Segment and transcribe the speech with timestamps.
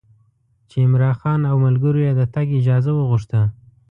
[0.69, 3.41] چې عمرا خان او ملګرو یې د تګ اجازه وغوښته.